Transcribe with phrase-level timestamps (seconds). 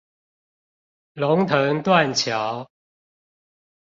[1.13, 2.67] 龍騰斷橋